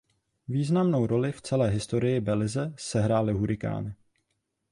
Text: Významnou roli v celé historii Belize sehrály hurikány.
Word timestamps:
Významnou 0.47 1.07
roli 1.07 1.31
v 1.31 1.41
celé 1.41 1.69
historii 1.69 2.21
Belize 2.21 2.73
sehrály 2.79 3.33
hurikány. 3.33 3.95